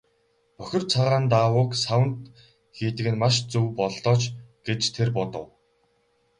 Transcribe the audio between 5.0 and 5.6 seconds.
бодов.